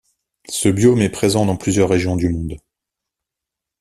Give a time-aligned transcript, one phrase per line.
[0.49, 2.57] Ce biome est présent dans plusieurs régions du monde.